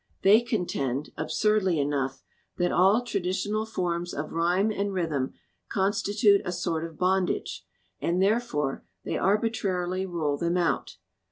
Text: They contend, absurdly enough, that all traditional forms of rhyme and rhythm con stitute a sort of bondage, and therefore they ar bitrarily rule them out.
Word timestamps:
They 0.23 0.41
contend, 0.41 1.11
absurdly 1.15 1.79
enough, 1.79 2.23
that 2.57 2.71
all 2.71 3.03
traditional 3.03 3.67
forms 3.67 4.15
of 4.15 4.31
rhyme 4.33 4.71
and 4.71 4.91
rhythm 4.91 5.35
con 5.69 5.91
stitute 5.91 6.41
a 6.43 6.51
sort 6.51 6.83
of 6.83 6.97
bondage, 6.97 7.63
and 7.99 8.19
therefore 8.19 8.83
they 9.03 9.15
ar 9.19 9.39
bitrarily 9.39 10.07
rule 10.07 10.37
them 10.37 10.57
out. 10.57 10.97